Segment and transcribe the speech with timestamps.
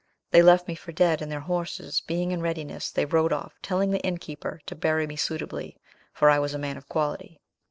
[0.31, 3.91] They left me for dead, and their horses being in readiness, they rode off, telling
[3.91, 5.77] the innkeeper to bury me suitably,
[6.11, 7.39] for I was a man of quality.